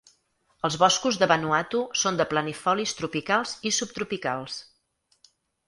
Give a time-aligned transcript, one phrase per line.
[0.69, 4.59] Els boscos de Vanuatu són de planifolis tropicals i subtropicals.